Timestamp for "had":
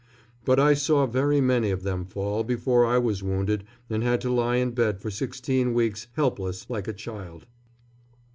4.01-4.19